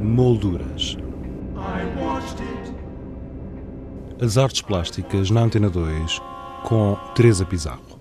[0.00, 0.96] Molduras.
[4.20, 6.20] As artes plásticas na Antena 2
[6.64, 7.98] com Teresa Pizarro.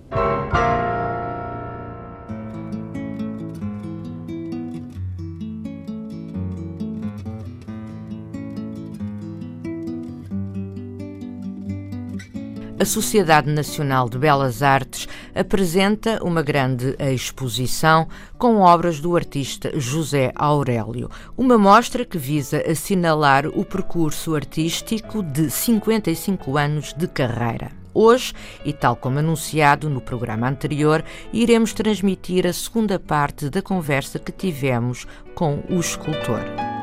[12.80, 15.08] a Sociedade Nacional de Belas Artes
[15.38, 18.08] apresenta uma grande exposição
[18.38, 25.50] com obras do artista José Aurélio, uma mostra que visa assinalar o percurso artístico de
[25.50, 27.72] 55 anos de carreira.
[27.94, 31.04] Hoje, e tal como anunciado no programa anterior,
[31.34, 36.77] iremos transmitir a segunda parte da conversa que tivemos com o escultor.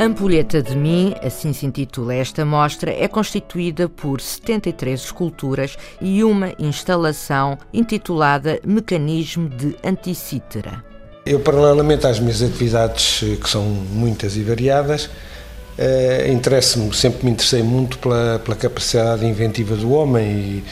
[0.00, 6.54] Ampulheta de Mim, assim se intitula esta mostra, é constituída por 73 esculturas e uma
[6.56, 10.84] instalação intitulada Mecanismo de Anticítera.
[11.26, 15.10] Eu, paralelamente às minhas atividades, eh, que são muitas e variadas,
[15.76, 20.62] eh, interessa-me, sempre me interessei muito pela, pela capacidade inventiva do homem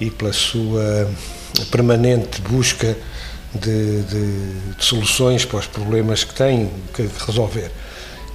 [0.00, 1.06] e, e pela sua
[1.70, 2.96] permanente busca
[3.54, 7.70] de, de, de, soluções para os problemas que tem que resolver.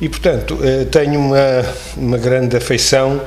[0.01, 1.65] E, portanto, eh, tenho uma,
[1.95, 3.21] uma grande afeição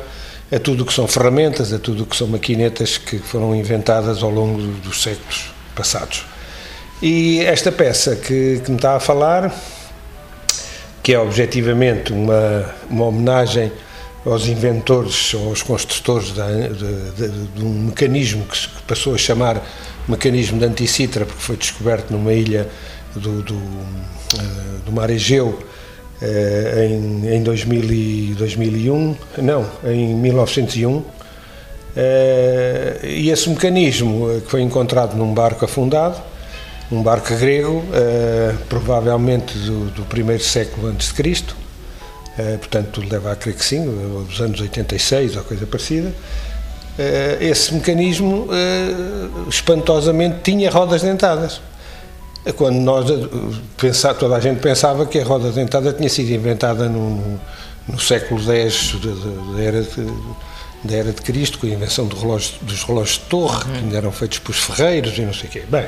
[0.53, 4.23] a tudo o que são ferramentas, a tudo o que são maquinetas que foram inventadas
[4.23, 6.27] ao longo dos séculos passados.
[7.01, 9.55] E esta peça que, que me está a falar,
[11.03, 13.73] que é objetivamente uma, uma homenagem
[14.27, 19.63] aos inventores, aos construtores de, de, de, de um mecanismo que se passou a chamar
[20.07, 22.69] mecanismo de Anticitra, porque foi descoberto numa ilha
[23.15, 25.63] do, do, eh, do mar Egeu,
[26.21, 31.05] em, em 2000 e 2001, não, em 1901,
[31.97, 36.17] eh, e esse mecanismo eh, que foi encontrado num barco afundado,
[36.91, 37.85] um barco grego,
[38.67, 41.55] provavelmente do, do primeiro século antes de Cristo,
[42.61, 43.85] portanto leva a crer que sim,
[44.27, 46.15] dos anos 86 ou coisa parecida,
[47.43, 48.49] esse mecanismo
[49.51, 51.61] espantosamente tinha rodas dentadas
[52.57, 53.29] quando nós eh,
[53.77, 57.41] pensar, toda a gente pensava que a roda dentada tinha sido inventada no,
[57.87, 58.97] no, século X
[59.55, 60.07] da era de,
[60.85, 63.97] da era de Cristo, com a invenção do relógio, dos relógios de torre, que ainda
[63.97, 65.63] eram feitos por ferreiros e não sei o quê.
[65.69, 65.87] Bem,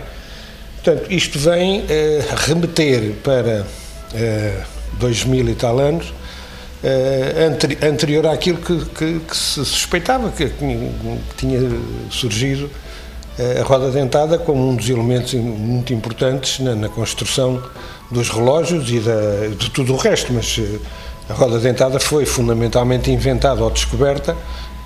[0.83, 3.67] portanto, isto vem eh, remeter para
[4.15, 4.63] eh,
[4.99, 6.13] dois mil e tal anos,
[6.83, 10.79] eh, anteri anterior àquilo que, que, que, se suspeitava que, que
[11.37, 11.61] tinha
[12.11, 12.71] surgido
[13.61, 17.63] a roda dentada como um dos elementos muito importantes na, na construção
[18.11, 20.79] dos relógios e da, de tudo o resto, mas eh,
[21.29, 24.37] a roda dentada foi fundamentalmente inventada ou descoberta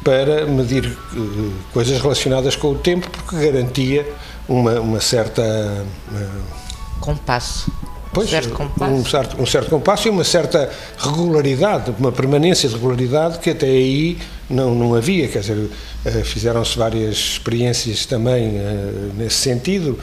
[0.04, 4.06] para medir uh, coisas relacionadas com o tempo, porque garantia
[4.46, 5.42] uma, uma certa.
[5.42, 7.72] Uh, compasso.
[8.14, 8.92] Pois, um certo compasso.
[8.92, 13.66] Um certo, um certo compasso e uma certa regularidade, uma permanência de regularidade que até
[13.66, 14.16] aí
[14.48, 15.68] não, não havia, quer dizer,
[16.04, 19.98] eh, fizeram-se várias experiências também eh, nesse sentido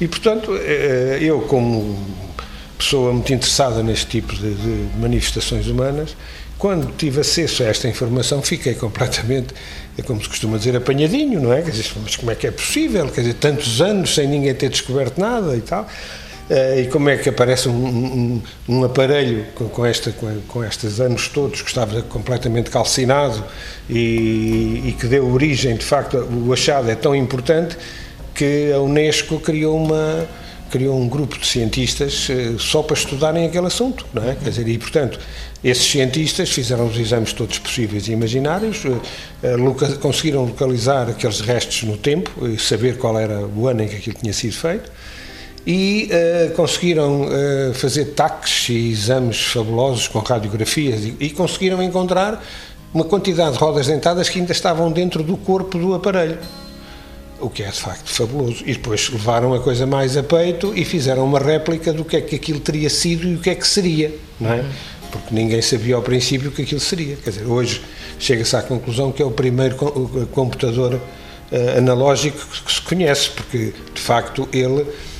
[0.00, 1.96] e, portanto, eh, eu como
[2.76, 6.16] pessoa muito interessada neste tipo de, de manifestações humanas,
[6.58, 9.54] quando tive acesso a esta informação, fiquei completamente,
[9.98, 11.62] é como se costuma dizer, apanhadinho, não é?
[11.62, 13.08] Quer dizer, mas como é que é possível?
[13.08, 15.86] Quer dizer, tantos anos sem ninguém ter descoberto nada e tal.
[16.50, 20.62] Uh, e como é que aparece um, um, um aparelho com, com, esta, com, com,
[20.62, 23.42] estes anos todos que estava completamente calcinado
[23.88, 27.78] e, e, que deu origem, de facto, o achado é tão importante
[28.34, 30.28] que a Unesco criou uma
[30.70, 34.34] criou um grupo de cientistas uh, só para estudarem aquele assunto, não é?
[34.34, 35.18] Quer dizer, e portanto,
[35.62, 39.00] esses cientistas fizeram os exames todos possíveis e imaginários, uh,
[39.56, 43.96] loca conseguiram localizar aqueles restos no tempo e saber qual era o ano em que
[43.96, 44.90] aquilo tinha sido feito
[45.66, 52.44] e uh, conseguiram uh, fazer taques e exames fabulosos com radiografias e, e, conseguiram encontrar
[52.92, 56.38] uma quantidade de rodas dentadas que ainda estavam dentro do corpo do aparelho.
[57.40, 58.62] O que é de facto fabuloso.
[58.64, 62.20] E depois levaram a coisa mais a peito e fizeram uma réplica do que é
[62.20, 64.64] que aquilo teria sido e o que é que seria, não é?
[65.10, 67.16] Porque ninguém sabia ao princípio o que aquilo seria.
[67.16, 67.82] Quer dizer, hoje
[68.18, 69.76] chega-se à conclusão que é o primeiro
[70.32, 75.13] computador uh, analógico que se conhece, porque de facto ele eh,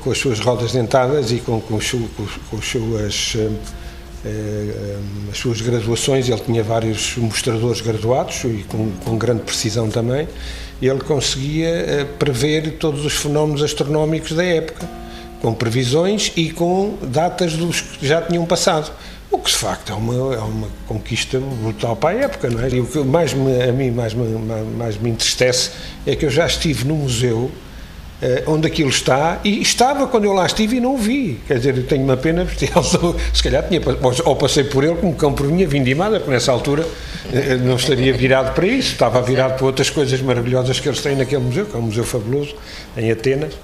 [0.00, 3.36] com as suas rodas dentadas e com, com, com, com as suas
[4.22, 4.98] eh, eh,
[5.30, 10.28] as suas graduações, ele tinha vários mostradores graduados e com, com grande precisão também,
[10.82, 14.86] ele conseguia prever todos os fenómenos astronómicos da época,
[15.40, 18.92] com previsões e com datas dos que já tinham passado.
[19.30, 22.68] O que de facto é uma, é uma conquista brutal para a época, não é?
[22.68, 24.26] E o que mais me, a mim mais me,
[24.76, 25.70] mais me entristece
[26.06, 27.50] é que eu já estive no museu
[28.46, 31.40] onde aquilo está, e estava quando eu lá estive e não o vi.
[31.46, 32.46] Quer dizer, eu tenho uma pena,
[33.32, 33.80] se calhar tinha,
[34.24, 36.84] ou passei por ele como cão por minha vindimada, porque nessa altura
[37.64, 41.42] não estaria virado para isso, estava virado para outras coisas maravilhosas que eles têm naquele
[41.42, 42.54] museu, que é um museu fabuloso,
[42.96, 43.54] em Atenas.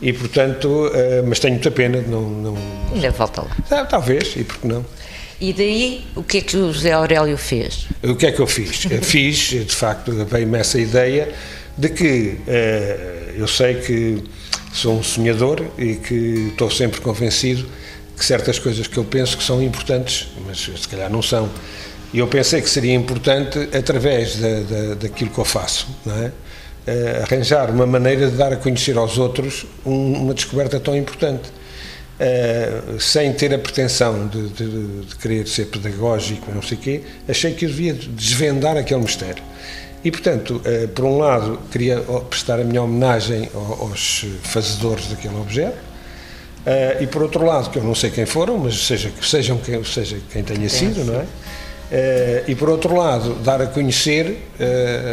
[0.00, 0.90] E, portanto,
[1.26, 2.02] mas tenho muita pena.
[2.06, 2.56] Não, não...
[2.92, 3.56] Ainda volta lá.
[3.70, 4.84] Ah, talvez, e por que não?
[5.40, 7.86] E daí, o que é que o José Aurélio fez?
[8.02, 8.86] O que é que eu fiz?
[9.02, 11.28] fiz, de facto, veio-me essa ideia
[11.76, 14.22] de que eh, eu sei que
[14.72, 17.66] sou um sonhador e que estou sempre convencido
[18.16, 21.50] que certas coisas que eu penso que são importantes, mas se calhar não são.
[22.14, 26.30] E eu pensei que seria importante, através da, da, daquilo que eu faço, é?
[26.86, 31.50] uh, arranjar uma maneira de dar a conhecer aos outros um, uma descoberta tão importante.
[32.18, 37.02] Uh, sem ter a pretensão de, de, de, querer ser pedagógico, não sei o quê,
[37.28, 39.42] achei que eu devia desvendar aquele mistério.
[40.06, 42.00] E, portanto, uh, por um lado, queria
[42.30, 47.82] prestar a minha homenagem aos fazedores daquele objeto, uh, e por outro lado, que eu
[47.82, 51.26] não sei quem foram, mas seja, sejam quem, seja quem tenha sido, não é?
[52.46, 54.48] e por outro lado, dar a conhecer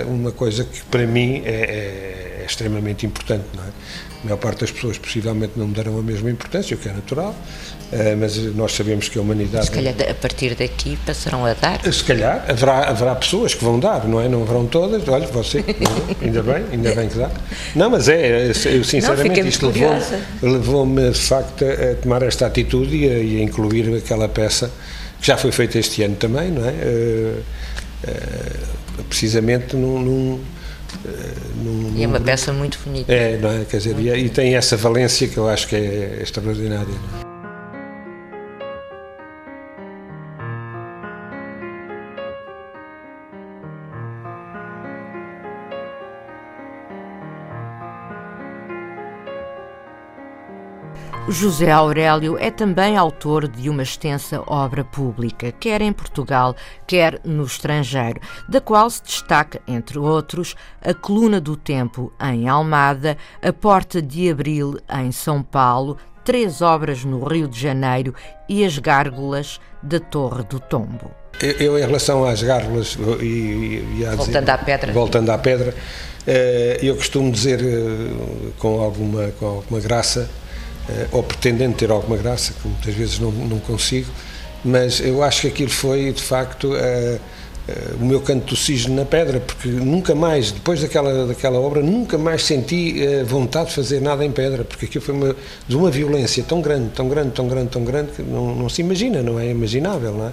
[0.07, 3.68] uma coisa que para mim é, é, é extremamente importante, não é?
[3.68, 7.36] A maior parte das pessoas possivelmente não darão a mesma importância, o que é natural,
[7.92, 9.66] eh, mas nós sabemos que a humanidade.
[9.66, 11.81] Se calhar a partir daqui passarão a dar?
[11.92, 14.30] Se calhar haverá, haverá pessoas que vão dar, não é?
[14.30, 15.06] Não haverão todas.
[15.10, 15.63] Olha, você,
[16.24, 17.30] ainda bem, ainda bem que dá.
[17.75, 20.01] Não, mas é, eu sinceramente não, isto levou-me,
[20.42, 24.72] levou de facto a tomar esta atitude e a, e a, incluir aquela peça
[25.19, 26.72] que já foi feita este ano também, não é?
[26.72, 27.44] Uh,
[29.10, 30.40] precisamente num, num
[31.56, 33.12] num, e é uma peça muito bonita.
[33.12, 33.66] É, não é?
[33.66, 37.23] Quer dizer, e, e, tem essa valência que eu acho que é extraordinária.
[51.33, 57.44] José Aurélio é também autor de uma extensa obra pública, quer em Portugal, quer no
[57.44, 64.00] estrangeiro, da qual se destaca, entre outros, A Coluna do Tempo, em Almada, A Porta
[64.00, 68.13] de Abril, em São Paulo, três obras no Rio de Janeiro
[68.47, 71.09] e As Gárgulas da Torre do Tombo.
[71.41, 75.75] Eu, em relação às gárgulas e, e, e voltando dizer, à pedra, voltando à pedra,
[76.27, 80.30] eh, eu costumo dizer eh, com alguma, com alguma graça
[81.12, 84.09] ou pretendendo ter alguma graça, que muitas vezes não, não consigo,
[84.63, 88.95] mas eu acho que aquilo foi, de facto, uh, uh, o meu canto do cisne
[88.95, 92.95] na pedra, porque nunca mais, depois daquela, daquela obra, nunca mais senti
[93.25, 95.35] vontade de fazer nada em pedra, porque aquilo foi uma,
[95.68, 98.81] de uma violência tão grande, tão grande, tão grande, tão grande, que não, não se
[98.81, 100.31] imagina, não é imaginável, não é?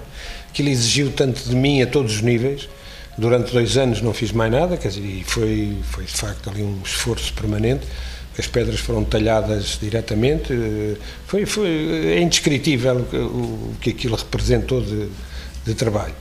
[0.49, 2.69] Aquilo exigiu tanto de mim a todos os níveis,
[3.17, 6.63] durante dois anos não fiz mais nada, quer dizer, e foi, foi de facto ali
[6.63, 7.85] um esforço permanente,
[8.37, 10.53] as pedras foram talhadas diretamente.
[11.27, 11.69] Foi, foi
[12.15, 15.07] é indescritível o, que aquilo representou de,
[15.65, 16.15] de trabalho.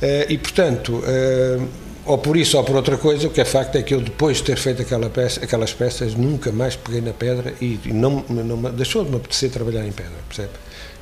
[0.00, 1.60] Eh, e, portanto, eh,
[2.04, 4.38] ou por isso ou por outra coisa, o que é facto é que eu, depois
[4.38, 8.60] de ter feito aquela peça, aquelas peças, nunca mais peguei na pedra e, não, não
[8.72, 10.50] deixou de me apetecer trabalhar em pedra, percebe?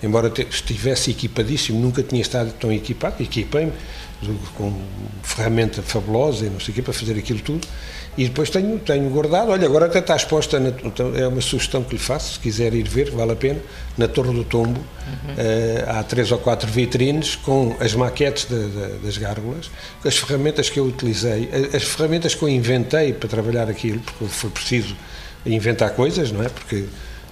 [0.02, 3.72] Embora estivesse equipadíssimo, nunca tinha estado tão equipado, equipei-me
[4.54, 4.72] com
[5.22, 7.66] ferramenta fabulosa e não sei o quê para fazer aquilo tudo
[8.18, 11.82] e depois tenho, tenho guardado, olha, agora até está exposta, na, então, é uma sugestão
[11.82, 13.60] que lhe faço, se quiser ir ver, vale a pena,
[13.96, 15.32] na Torre do Tombo, uhum.
[15.32, 19.70] uh, há três ou quatro vitrines com as maquetes de, de, das gárgulas,
[20.04, 24.50] as ferramentas que eu utilizei, as ferramentas que eu inventei para trabalhar aquilo, porque foi
[24.50, 24.96] preciso
[25.46, 26.48] inventar coisas, não é?
[26.48, 26.86] Porque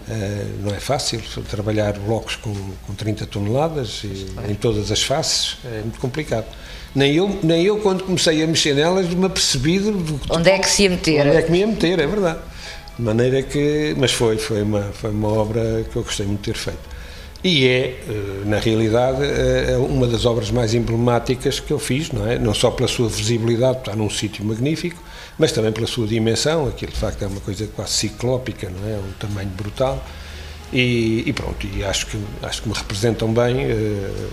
[0.08, 2.54] Uh, não é fácil trabalhar blocos com,
[2.86, 6.46] com 30 toneladas e, em todas as faces, é muito complicado.
[6.94, 9.92] Nem eu, nem eu quando comecei a mexer nelas, me apercebi de,
[10.30, 11.26] onde é que se ia meter.
[11.26, 12.38] Onde é que me ia meter, é verdade.
[12.98, 13.94] De maneira que.
[13.98, 16.98] Mas foi, foi uma, foi uma obra que eu gostei muito de ter feito.
[17.42, 22.10] E é, eh, na realidade, eh, é uma das obras mais emblemáticas que eu fiz,
[22.10, 22.36] não é?
[22.36, 25.00] Não só pela sua visibilidade, está num sítio magnífico,
[25.38, 28.98] mas também pela sua dimensão, aquilo de facto é uma coisa quase ciclópica, não é?
[28.98, 30.04] Um tamanho brutal.
[30.72, 34.30] E, e pronto, e acho que, acho que me representam bem, uh,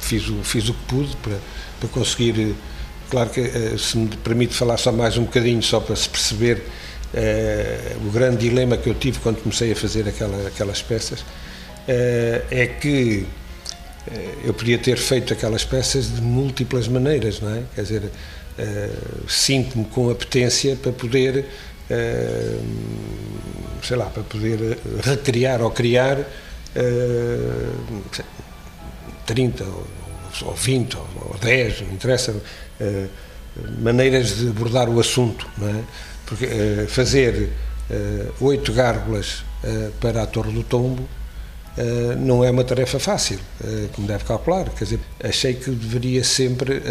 [0.00, 1.38] fiz, o, fiz o que pude para,
[1.78, 2.54] para conseguir.
[3.10, 6.62] Claro que, uh, se me permite falar só mais um bocadinho, só para se perceber
[7.14, 11.24] uh, o grande dilema que eu tive quando comecei a fazer aquela, aquelas peças,
[11.86, 13.26] é que
[14.42, 17.62] eu podia ter feito aquelas peças de múltiplas maneiras, não é?
[17.74, 18.02] Quer dizer,
[18.58, 21.44] uh, sinto-me com apetência para poder,
[21.90, 22.64] uh,
[23.82, 26.24] sei lá, para poder recriar ou criar uh,
[29.26, 29.86] 30 ou,
[30.42, 33.08] ou 20 ou, ou 10, não interessa, uh,
[33.80, 35.84] maneiras de abordar o assunto, não é?
[36.26, 36.46] Porque
[36.88, 37.50] fazer
[38.40, 39.44] oito gárgulas
[40.00, 41.06] para a Torre do Tombo
[42.18, 43.38] não é uma tarefa fácil,
[43.92, 44.70] como deve calcular.
[44.70, 46.82] Quer dizer, achei que deveria sempre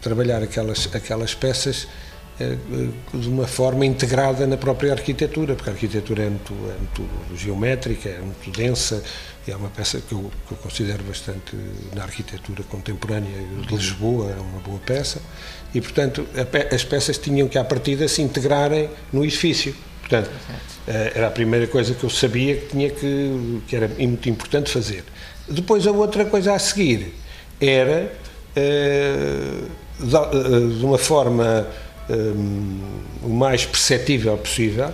[0.00, 1.86] trabalhar aquelas, aquelas peças
[2.40, 2.56] eh,
[3.12, 8.08] de uma forma integrada na própria arquitetura, porque a arquitetura é muito, é muito geométrica,
[8.08, 9.02] é muito densa,
[9.46, 11.54] e é uma peça que eu, que eu, considero bastante,
[11.94, 13.30] na arquitetura contemporânea
[13.66, 15.20] de Lisboa, é uma boa peça,
[15.74, 16.26] e portanto
[16.72, 19.74] as peças tinham que à partida se integrarem no edifício.
[20.00, 20.30] Portanto,
[20.88, 24.70] eh, era a primeira coisa que eu sabia que tinha que, que era muito importante
[24.70, 25.04] fazer.
[25.46, 27.12] Depois a outra coisa a seguir
[27.60, 28.12] era, eh,
[28.54, 31.66] de uma forma
[32.08, 32.80] um,
[33.22, 34.92] o mais perceptível possível,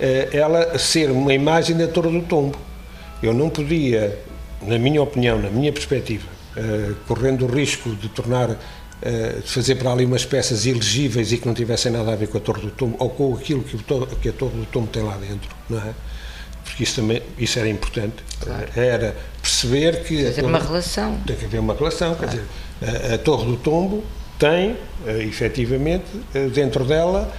[0.00, 2.58] eh, ela ser uma imagem da Torre do Tombo.
[3.22, 4.18] Eu não podia,
[4.62, 6.26] na minha opinião, na minha perspectiva,
[7.06, 11.54] correndo o risco de tornar, de fazer para ali umas peças ilegíveis e que não
[11.54, 14.56] tivessem nada a ver com a Torre do Tombo ou com aquilo que a Torre
[14.56, 15.92] do Tombo tem lá dentro, não é?
[16.64, 18.16] Porque isso também, isso era importante.
[18.40, 18.66] Claro.
[18.74, 19.16] Era
[19.56, 20.24] perceber que...
[20.24, 21.20] Fazer torre, uma relação.
[21.26, 22.30] Tem que haver uma relação, claro.
[22.30, 24.04] quer dizer, a, a Torre do Tombo
[24.38, 27.32] tem, eh, efetivamente, eh, dentro dela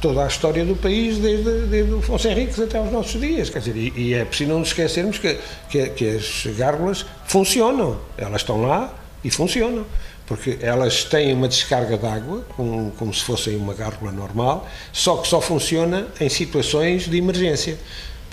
[0.00, 3.48] toda a história do país, desde, desde o Afonso Henriques até aos nossos dias.
[3.48, 5.38] Quer dizer, e, e é preciso não nos esquecermos que,
[5.70, 7.98] que, que, as gárgulas funcionam.
[8.18, 9.86] Elas estão lá e funcionam.
[10.26, 15.18] Porque elas têm uma descarga de água, como, como se fossem uma gárgula normal, só
[15.18, 17.78] que só funciona em situações de emergência.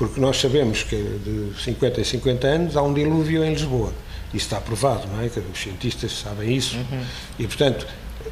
[0.02, 3.94] Porque nós sabemos que de 50 em 50 anos há um dilúvio em Lisboa.
[4.34, 5.30] Isso está provado, não é?
[5.30, 6.76] Que os cientistas sabem isso.
[6.76, 7.04] Uhum.
[7.38, 7.86] E, portanto,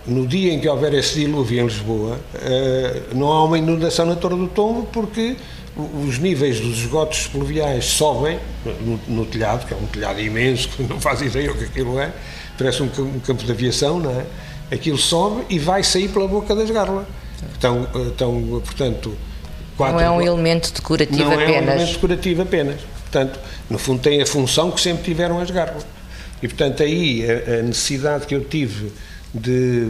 [0.08, 4.16] no dia em que houver esse dilúvio em Lisboa, uh, não há uma inundação na
[4.16, 5.36] Torre do Tombo porque
[5.78, 10.82] os níveis dos esgotos pluviais sobem no, no, telhado, que é um telhado imenso, que
[10.82, 12.12] não faz ideia o que aquilo é,
[12.58, 14.26] parece um, um, campo de aviação, não é?
[14.72, 17.06] Aquilo sobe e vai sair pela boca das gárgulas.
[17.56, 19.16] Então, então portanto...
[19.80, 21.48] Quatro, não é um elemento decorativo não apenas.
[21.48, 22.82] Não é um elemento decorativo apenas.
[22.82, 25.86] Portanto, no fundo tem a função que sempre tiveram as gárgulas.
[26.44, 28.92] E, portanto, aí a, a necessidade que eu tive
[29.34, 29.88] de,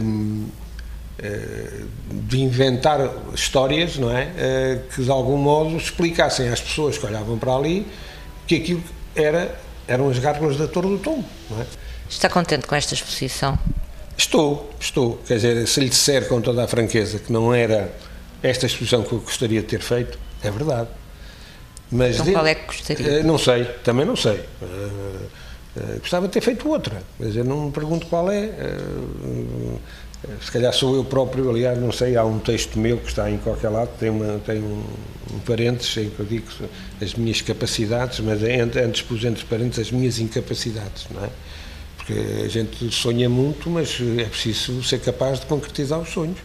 [1.18, 3.00] eh, de inventar
[3.34, 4.30] histórias, não é?
[4.38, 7.84] Eh, que de algum modo explicassem às pessoas que olhavam para ali
[8.46, 8.84] que aquilo
[9.16, 11.66] era, eram as gárgulas da Torre do Tom, não é?
[12.08, 13.58] Está contente com esta exposição?
[14.16, 15.20] Estou, estou.
[15.26, 17.92] Quer dizer, se lhe disser com toda a franqueza que não era
[18.42, 20.88] esta exposição que eu gostaria de ter feito, é verdade.
[21.90, 22.32] Mas então de...
[22.32, 23.06] qual é que gostaria?
[23.06, 24.40] Eh, não sei, também não sei.
[24.62, 25.28] Uh,
[26.00, 28.50] gostava de ter feito outra, mas eu não me pergunto qual é.
[30.42, 33.38] Se calhar sou eu próprio, aliás, não sei, há um texto meu que está em
[33.38, 34.84] qualquer lado, tem, uma, tem um,
[35.32, 36.46] um parênteses em que eu digo
[37.00, 41.30] as minhas capacidades, mas é antes pus entre parênteses as minhas incapacidades, não é?
[41.96, 42.12] Porque
[42.44, 46.38] a gente sonha muito, mas é preciso ser capaz de concretizar os sonhos.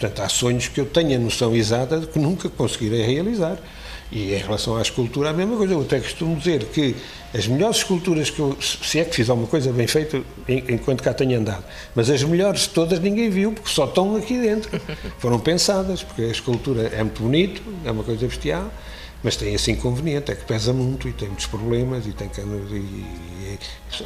[0.00, 3.58] Portanto, há sonhos que eu tenho a noção exata de que nunca conseguirei realizar.
[4.10, 5.74] E em relação à escultura, a mesma coisa.
[5.74, 6.96] Eu até costumo dizer que
[7.32, 11.14] as melhores esculturas que eu, se é que fiz alguma coisa bem feita, enquanto cá
[11.14, 11.62] tenho andado,
[11.94, 14.80] mas as melhores de todas ninguém viu, porque só estão aqui dentro.
[15.18, 18.72] Foram pensadas, porque a escultura é muito bonito, é uma coisa bestial,
[19.22, 22.40] mas tem esse inconveniente, é que pesa muito e tem muitos problemas e tem que,
[22.40, 23.58] e, e,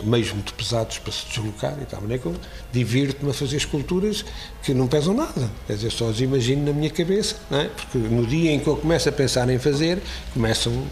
[0.03, 2.35] meios muito pesados para se deslocar e tal, maneira que eu
[2.73, 4.25] divirto-me a fazer esculturas
[4.63, 7.69] que não pesam nada, quer dizer, só as imagino na minha cabeça, não é?
[7.69, 10.03] porque no dia em que eu começo a pensar em fazer,
[10.33, 10.85] começam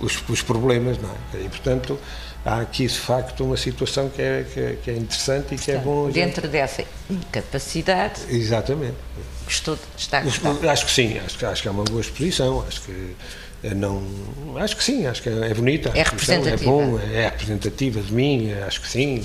[0.00, 1.44] os, os problemas, não é?
[1.44, 1.98] E, portanto,
[2.44, 5.70] há aqui de facto uma situação que é, que é, que é interessante e que
[5.70, 6.10] é bom.
[6.10, 6.52] Dentro gente...
[6.52, 8.20] dessa incapacidade.
[8.28, 8.96] Exatamente.
[9.44, 10.22] Gostou de estar
[10.68, 13.16] Acho que sim, acho, acho que é uma boa exposição, acho que
[13.74, 14.02] não
[14.56, 15.90] acho que sim acho que é bonita.
[15.94, 16.62] É representativa.
[16.62, 19.22] É bom é representativa de mim acho que sim.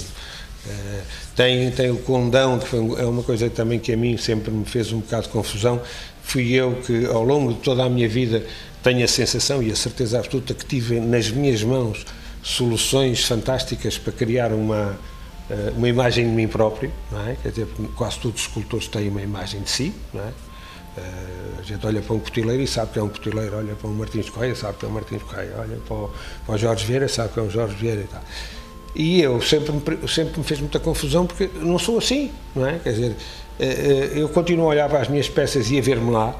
[0.68, 1.02] Eh,
[1.36, 4.66] tem tem o condão que foi, é uma coisa também que a mim sempre me
[4.66, 5.82] fez um bocado de confusão.
[6.24, 8.44] Fui eu que ao longo de toda a minha vida
[8.82, 12.06] tenho a sensação e a certeza absoluta que tive nas minhas mãos
[12.42, 14.98] soluções fantásticas para criar uma
[15.50, 17.36] eh, uma imagem de mim próprio não é?
[17.42, 20.32] Quer dizer quase todos os escultores têm uma imagem de si não é?
[20.96, 23.90] Uh, a gente olha para um potileiro e sabe que é um potileiro, olha para
[23.90, 26.10] um Martins Correia, sabe que é um Martins Correia, olha para o,
[26.46, 28.22] para o Jorge Vieira, sabe que é um Jorge Vieira e tal.
[28.94, 32.80] E eu sempre me, sempre me fez muita confusão porque não sou assim, não é?
[32.80, 33.64] Quer dizer, uh,
[34.18, 36.36] eu continuo a olhar para as minhas peças e a ver-me lá,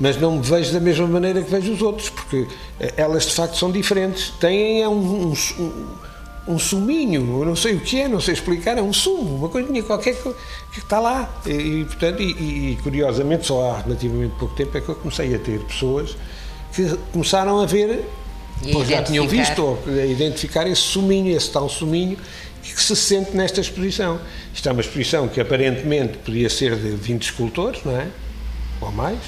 [0.00, 2.48] mas não me vejo da mesma maneira que vejo os outros, porque
[2.96, 4.30] elas de facto são diferentes.
[4.40, 5.86] Têm um, um, um
[6.46, 9.48] um suminho, eu não sei o que é, não sei explicar, é um sumo, uma
[9.48, 10.34] coisinha qualquer que,
[10.72, 11.28] que está lá.
[11.46, 15.34] E, e portanto, e, e, curiosamente, só há relativamente pouco tempo é que eu comecei
[15.34, 16.16] a ter pessoas
[16.74, 18.04] que começaram a ver,
[18.72, 22.16] pois já tinham visto, ou a identificar esse suminho, esse tal suminho,
[22.62, 24.20] que se sente nesta exposição.
[24.54, 28.06] Isto é uma exposição que aparentemente podia ser de 20 escultores, não é?
[28.80, 29.18] Ou mais.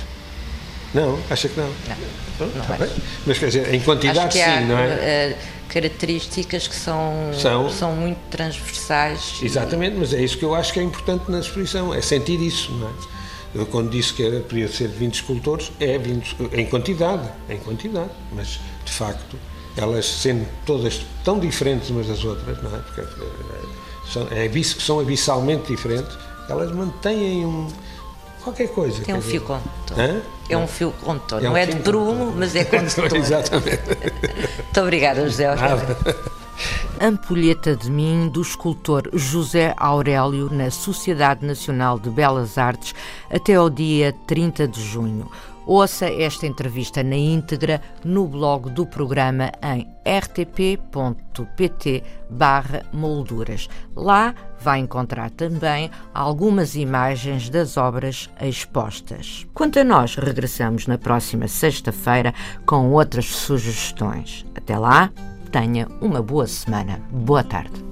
[0.95, 1.67] Não, acha que não?
[1.67, 1.97] Não,
[2.35, 2.89] Então, não tá.
[3.27, 4.89] Mas quer dizer, em quantidade há sim, não é?
[4.89, 5.37] eh,
[5.73, 7.71] características que são, São.
[7.71, 9.39] são muito transversais.
[9.41, 12.41] e- Exatamente, mas é isso que eu acho que é importante na exposição, é sentir
[12.41, 12.93] isso, não é?
[13.55, 18.11] Eu quando disse que era, podia ser 20 escultores, é 20, em quantidade, em quantidade,
[18.33, 19.37] mas de facto,
[19.77, 22.79] elas sendo todas tão diferentes umas das outras, não é?
[22.79, 23.67] Porque eh,
[24.11, 24.51] são, é,
[24.81, 26.17] são abissalmente diferentes,
[26.49, 27.69] elas mantêm um,
[28.43, 29.03] qualquer coisa.
[29.03, 29.99] Tem um fio condutor.
[29.99, 30.21] Hã?
[30.49, 31.43] É um fio condutor.
[31.43, 32.37] É um não é de prumo, condutor.
[32.37, 33.17] mas é condutor.
[33.17, 33.83] Exatamente.
[33.87, 35.47] Muito obrigada, José.
[37.01, 42.95] Ampulheta de Mim, do escultor José Aurélio, na Sociedade Nacional de Belas Artes,
[43.31, 45.31] até ao dia 30 de junho.
[45.67, 52.03] Ouça esta entrevista na íntegra no blog do programa em rtp.pt
[52.93, 53.69] molduras.
[53.95, 59.47] Lá vai encontrar também algumas imagens das obras expostas.
[59.55, 62.35] Quanto a nós, regressamos na próxima sexta-feira
[62.67, 64.45] com outras sugestões.
[64.55, 65.11] Até lá,
[65.51, 67.01] tenha uma boa semana.
[67.11, 67.92] Boa tarde.